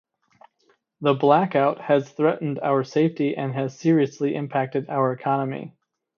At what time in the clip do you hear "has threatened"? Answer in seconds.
1.81-2.57